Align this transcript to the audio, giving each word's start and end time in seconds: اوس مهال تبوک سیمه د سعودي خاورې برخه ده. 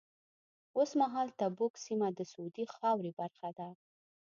اوس 0.77 0.91
مهال 1.01 1.27
تبوک 1.39 1.73
سیمه 1.85 2.07
د 2.13 2.19
سعودي 2.31 2.65
خاورې 2.75 3.11
برخه 3.19 3.49
ده. 3.57 3.69